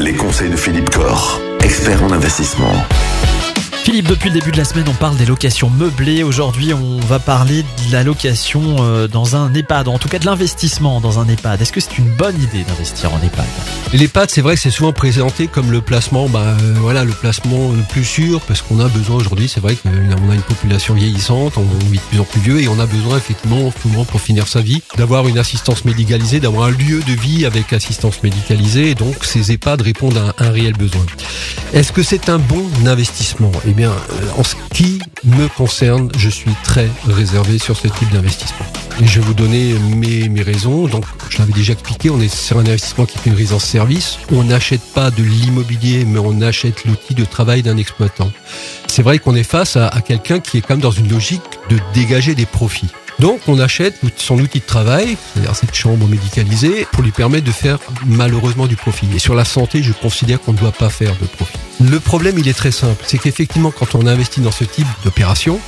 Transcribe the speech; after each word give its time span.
Les 0.00 0.14
conseils 0.14 0.48
de 0.48 0.56
Philippe 0.56 0.90
Corr, 0.90 1.40
expert 1.64 2.02
en 2.04 2.12
investissement. 2.12 2.72
Depuis 4.02 4.30
le 4.30 4.38
début 4.38 4.52
de 4.52 4.56
la 4.56 4.64
semaine, 4.64 4.86
on 4.88 4.94
parle 4.94 5.16
des 5.16 5.26
locations 5.26 5.70
meublées. 5.70 6.22
Aujourd'hui, 6.22 6.72
on 6.72 6.98
va 7.00 7.18
parler 7.18 7.62
de 7.62 7.92
la 7.92 8.04
location 8.04 8.76
euh, 8.80 9.08
dans 9.08 9.34
un 9.34 9.52
EHPAD, 9.52 9.88
en 9.88 9.98
tout 9.98 10.08
cas 10.08 10.18
de 10.18 10.24
l'investissement 10.24 11.00
dans 11.00 11.18
un 11.18 11.28
EHPAD. 11.28 11.60
Est-ce 11.60 11.72
que 11.72 11.80
c'est 11.80 11.98
une 11.98 12.08
bonne 12.08 12.40
idée 12.40 12.62
d'investir 12.62 13.12
en 13.12 13.18
EHPAD? 13.18 13.44
L'EHPAD, 13.92 14.30
c'est 14.30 14.40
vrai 14.40 14.54
que 14.54 14.60
c'est 14.60 14.70
souvent 14.70 14.92
présenté 14.92 15.46
comme 15.46 15.72
le 15.72 15.80
placement, 15.80 16.28
bah, 16.28 16.40
euh, 16.40 16.74
voilà, 16.80 17.04
le 17.04 17.12
placement 17.12 17.72
le 17.72 17.82
plus 17.82 18.04
sûr, 18.04 18.40
parce 18.42 18.62
qu'on 18.62 18.78
a 18.80 18.88
besoin 18.88 19.16
aujourd'hui, 19.16 19.48
c'est 19.48 19.60
vrai 19.60 19.74
qu'on 19.74 19.90
a 19.90 20.34
une 20.34 20.42
population 20.42 20.94
vieillissante, 20.94 21.54
on 21.56 21.62
vit 21.90 21.98
de 21.98 22.02
plus 22.02 22.20
en 22.20 22.24
plus 22.24 22.40
vieux, 22.40 22.60
et 22.60 22.68
on 22.68 22.78
a 22.78 22.86
besoin 22.86 23.16
effectivement, 23.16 23.72
souvent 23.82 24.04
pour 24.04 24.20
finir 24.20 24.46
sa 24.46 24.60
vie, 24.60 24.80
d'avoir 24.96 25.26
une 25.26 25.38
assistance 25.38 25.84
médicalisée, 25.84 26.38
d'avoir 26.40 26.68
un 26.68 26.72
lieu 26.72 27.00
de 27.00 27.20
vie 27.20 27.46
avec 27.46 27.72
assistance 27.72 28.22
médicalisée, 28.22 28.94
donc 28.94 29.24
ces 29.24 29.52
EHPAD 29.52 29.82
répondent 29.82 30.18
à 30.18 30.44
un 30.44 30.50
réel 30.50 30.74
besoin. 30.74 31.04
Est-ce 31.72 31.92
que 31.92 32.02
c'est 32.02 32.28
un 32.28 32.38
bon 32.38 32.66
investissement? 32.86 33.52
Eh 33.66 33.72
bien, 33.72 33.87
en 34.36 34.44
ce 34.44 34.54
qui 34.72 34.98
me 35.24 35.48
concerne, 35.48 36.10
je 36.16 36.28
suis 36.28 36.52
très 36.64 36.88
réservé 37.08 37.58
sur 37.58 37.76
ce 37.76 37.88
type 37.88 38.10
d'investissement. 38.10 38.66
Je 39.00 39.20
vais 39.20 39.26
vous 39.26 39.34
donner 39.34 39.74
mes, 39.94 40.42
raisons. 40.42 40.86
Donc, 40.88 41.04
je 41.30 41.38
l'avais 41.38 41.52
déjà 41.52 41.72
expliqué, 41.72 42.10
on 42.10 42.20
est 42.20 42.34
sur 42.34 42.58
un 42.58 42.66
investissement 42.66 43.06
qui 43.06 43.18
est 43.18 43.26
une 43.26 43.36
résidence-service. 43.36 44.18
On 44.32 44.44
n'achète 44.44 44.82
pas 44.92 45.10
de 45.10 45.22
l'immobilier, 45.22 46.04
mais 46.04 46.18
on 46.18 46.40
achète 46.40 46.84
l'outil 46.84 47.14
de 47.14 47.24
travail 47.24 47.62
d'un 47.62 47.76
exploitant. 47.76 48.30
C'est 48.88 49.02
vrai 49.02 49.18
qu'on 49.18 49.36
est 49.36 49.44
face 49.44 49.76
à, 49.76 49.88
à 49.88 50.00
quelqu'un 50.00 50.40
qui 50.40 50.58
est 50.58 50.60
quand 50.60 50.74
même 50.74 50.80
dans 50.80 50.90
une 50.90 51.08
logique 51.08 51.42
de 51.70 51.78
dégager 51.94 52.34
des 52.34 52.46
profits. 52.46 52.90
Donc 53.18 53.40
on 53.48 53.58
achète 53.58 53.96
son 54.16 54.38
outil 54.38 54.60
de 54.60 54.64
travail, 54.64 55.16
c'est-à-dire 55.32 55.56
cette 55.56 55.74
chambre 55.74 56.06
médicalisée, 56.06 56.86
pour 56.92 57.02
lui 57.02 57.10
permettre 57.10 57.44
de 57.44 57.52
faire 57.52 57.78
malheureusement 58.06 58.66
du 58.66 58.76
profit. 58.76 59.08
Et 59.14 59.18
sur 59.18 59.34
la 59.34 59.44
santé, 59.44 59.82
je 59.82 59.92
considère 59.92 60.40
qu'on 60.40 60.52
ne 60.52 60.58
doit 60.58 60.72
pas 60.72 60.88
faire 60.88 61.14
de 61.20 61.26
profit. 61.26 61.57
Le 61.80 62.00
problème, 62.00 62.38
il 62.38 62.48
est 62.48 62.56
très 62.56 62.72
simple, 62.72 63.04
c'est 63.06 63.18
qu'effectivement, 63.18 63.70
quand 63.70 63.94
on 63.94 64.06
investit 64.06 64.40
dans 64.40 64.50
ce 64.50 64.64
type 64.64 64.86
d'opération, 65.04 65.60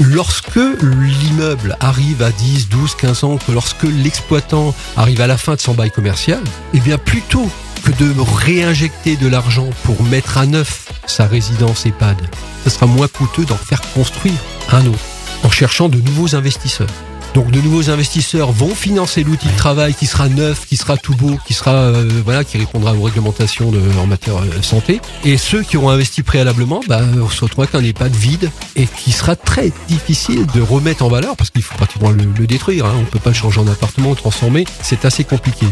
lorsque 0.00 0.56
l'immeuble 0.56 1.76
arrive 1.78 2.22
à 2.22 2.30
10, 2.30 2.68
12, 2.68 2.96
15 2.96 3.24
ans, 3.24 3.36
que 3.36 3.52
lorsque 3.52 3.84
l'exploitant 3.84 4.74
arrive 4.96 5.20
à 5.20 5.28
la 5.28 5.36
fin 5.36 5.54
de 5.54 5.60
son 5.60 5.74
bail 5.74 5.92
commercial, 5.92 6.40
eh 6.74 6.80
bien 6.80 6.98
plutôt 6.98 7.48
que 7.84 7.92
de 7.92 8.12
réinjecter 8.20 9.16
de 9.16 9.28
l'argent 9.28 9.70
pour 9.84 10.02
mettre 10.02 10.38
à 10.38 10.46
neuf 10.46 10.92
sa 11.06 11.26
résidence 11.26 11.86
EHPAD, 11.86 12.16
ce 12.64 12.70
sera 12.70 12.86
moins 12.86 13.08
coûteux 13.08 13.44
d'en 13.44 13.56
faire 13.56 13.82
construire 13.92 14.34
un 14.70 14.84
autre 14.86 14.98
en 15.44 15.50
cherchant 15.50 15.88
de 15.88 16.00
nouveaux 16.00 16.34
investisseurs. 16.34 16.88
Donc 17.34 17.50
de 17.50 17.60
nouveaux 17.60 17.88
investisseurs 17.88 18.52
vont 18.52 18.74
financer 18.74 19.24
l'outil 19.24 19.48
de 19.48 19.56
travail 19.56 19.94
qui 19.94 20.06
sera 20.06 20.28
neuf, 20.28 20.66
qui 20.66 20.76
sera 20.76 20.98
tout 20.98 21.14
beau, 21.14 21.38
qui 21.46 21.54
sera 21.54 21.72
euh, 21.72 22.08
voilà, 22.24 22.44
qui 22.44 22.58
répondra 22.58 22.94
aux 22.94 23.02
réglementations 23.02 23.72
en 23.98 24.06
matière 24.06 24.36
euh, 24.36 24.60
santé. 24.60 25.00
Et 25.24 25.38
ceux 25.38 25.62
qui 25.62 25.78
auront 25.78 25.88
investi 25.88 26.22
préalablement, 26.22 26.80
bah, 26.88 27.00
on 27.20 27.30
se 27.30 27.42
retrouvera 27.42 27.66
qu'un 27.66 27.82
EHPAD 27.82 28.14
vide 28.14 28.50
et 28.76 28.86
qui 28.86 29.12
sera 29.12 29.34
très 29.34 29.72
difficile 29.88 30.46
de 30.54 30.60
remettre 30.60 31.04
en 31.04 31.08
valeur 31.08 31.36
parce 31.36 31.50
qu'il 31.50 31.62
faut 31.62 31.74
pratiquement 31.76 32.10
le, 32.10 32.24
le 32.38 32.46
détruire. 32.46 32.84
Hein. 32.84 32.94
On 33.00 33.04
peut 33.04 33.18
pas 33.18 33.30
le 33.30 33.36
changer 33.36 33.60
en 33.60 33.66
appartement, 33.66 34.10
le 34.10 34.16
transformer, 34.16 34.66
c'est 34.82 35.06
assez 35.06 35.24
compliqué. 35.24 35.66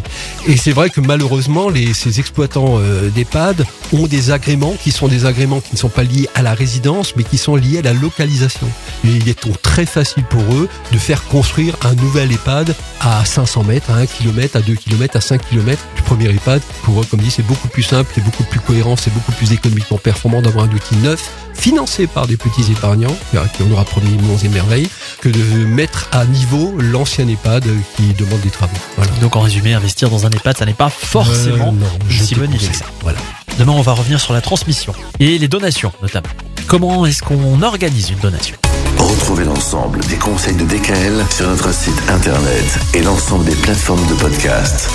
Et 0.47 0.57
c'est 0.57 0.73
vrai 0.73 0.89
que 0.89 1.03
malheureusement, 1.03 1.69
les, 1.69 1.93
ces 1.93 2.21
exploitants 2.21 2.79
euh, 2.79 3.11
d'EHPAD 3.11 3.67
ont 3.93 4.07
des 4.07 4.31
agréments 4.31 4.75
qui 4.83 4.91
sont 4.93 5.09
des 5.09 5.27
agréments 5.27 5.61
qui 5.61 5.73
ne 5.73 5.79
sont 5.79 5.89
pas 5.89 6.03
liés 6.03 6.29
à 6.35 6.43
la 6.43 6.55
résidence, 6.55 7.15
mais 7.17 7.25
qui 7.25 7.39
sont 7.39 7.57
liés 7.57 7.79
à 7.79 7.83
la 7.83 7.93
localisation. 7.93 8.67
Et 9.05 9.09
il 9.09 9.29
est 9.29 9.45
donc 9.47 9.61
très 9.63 9.87
facile 9.87 10.25
pour 10.25 10.43
eux 10.55 10.69
de 10.93 10.99
faire 10.99 11.25
construire 11.25 11.75
un 11.85 11.95
nouvel 11.95 12.31
EHPAD 12.33 12.75
à 13.01 13.25
500 13.25 13.65
mètres, 13.65 13.91
à 13.91 13.95
1 13.97 14.07
km, 14.07 14.57
à 14.57 14.61
2 14.61 14.75
km, 14.75 15.17
à 15.17 15.21
5 15.21 15.41
km 15.49 15.83
du 15.97 16.03
premier 16.03 16.29
EHPAD. 16.31 16.61
Pour 16.83 17.01
eux, 17.01 17.05
comme 17.11 17.21
dit, 17.21 17.31
c'est 17.31 17.47
beaucoup 17.47 17.69
plus 17.69 17.83
simple, 17.83 18.11
c'est 18.15 18.25
beaucoup 18.25 18.45
plus 18.45 18.61
cohérent, 18.61 18.97
c'est 18.97 19.13
beaucoup 19.13 19.33
plus 19.33 19.53
économiquement 19.53 19.99
performant 19.99 20.43
d'avoir 20.43 20.67
un 20.67 20.71
outil 20.73 20.97
neuf, 20.97 21.31
financé 21.55 22.07
par 22.07 22.27
des 22.27 22.37
petits 22.37 22.71
épargnants, 22.73 23.17
qui 23.33 23.63
on 23.69 23.73
aura 23.73 23.85
promis 23.85 24.17
monts 24.23 24.39
et 24.39 24.49
merveilles, 24.49 24.89
que 25.21 25.29
de 25.29 25.43
mettre 25.67 26.09
à 26.13 26.25
niveau 26.27 26.75
l'ancien 26.79 27.27
EHPAD 27.29 27.65
qui 27.97 28.03
demande 28.15 28.41
des 28.41 28.51
travaux. 28.51 28.77
Voilà. 28.97 29.11
Donc 29.21 29.37
en 29.37 29.41
résumé, 29.41 29.75
investir 29.75 30.11
dans 30.11 30.27
un 30.27 30.31
EHPAD, 30.31 30.59
ça 30.59 30.67
n'est 30.67 30.73
pas 30.75 30.91
forcément 30.91 31.69
Euh, 31.69 31.81
non, 31.81 31.87
je 32.09 32.23
si 32.23 32.35
bonifique. 32.35 32.69
conseille. 32.71 32.87
Voilà. 33.03 33.19
Demain, 33.61 33.73
on 33.73 33.83
va 33.83 33.93
revenir 33.93 34.19
sur 34.19 34.33
la 34.33 34.41
transmission 34.41 34.95
et 35.19 35.37
les 35.37 35.47
donations 35.47 35.93
notamment. 36.01 36.31
Comment 36.67 37.05
est-ce 37.05 37.23
qu'on 37.23 37.61
organise 37.61 38.09
une 38.09 38.19
donation 38.19 38.57
Retrouvez 38.97 39.45
l'ensemble 39.45 40.01
des 40.07 40.17
conseils 40.17 40.57
de 40.57 40.65
DKL 40.65 41.23
sur 41.31 41.47
notre 41.47 41.71
site 41.71 42.03
internet 42.09 42.79
et 42.95 43.03
l'ensemble 43.03 43.45
des 43.45 43.57
plateformes 43.57 44.07
de 44.07 44.15
podcast. 44.15 44.89